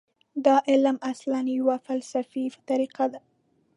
دا 0.45 0.55
علم 0.71 0.97
اصلاً 1.11 1.39
یوه 1.57 1.77
فلسفي 1.87 2.45
طریقه 2.67 3.05
ده. 3.13 3.19